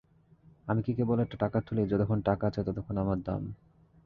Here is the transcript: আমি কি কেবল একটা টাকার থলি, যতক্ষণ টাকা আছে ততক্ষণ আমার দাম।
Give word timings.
আমি 0.67 0.81
কি 0.83 0.91
কেবল 0.93 1.17
একটা 1.19 1.37
টাকার 1.37 1.61
থলি, 1.61 1.81
যতক্ষণ 1.83 2.19
টাকা 2.21 2.43
আছে 2.47 2.61
ততক্ষণ 2.63 2.95
আমার 2.97 3.17
দাম। 3.23 3.41